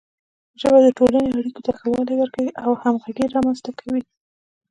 [0.61, 4.03] ژبه د ټولنې اړیکو ته ښه والی ورکوي او همغږي رامنځته کوي.